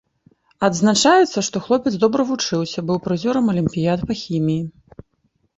Адзначаецца, 0.67 1.43
што 1.49 1.61
хлопец 1.67 1.93
добра 2.05 2.21
вучыўся, 2.29 2.79
быў 2.87 2.97
прызёрам 3.09 3.45
алімпіяд 3.55 3.99
па 4.11 4.19
хіміі. 4.23 4.61